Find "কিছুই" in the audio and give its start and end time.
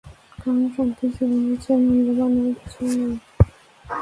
2.59-2.91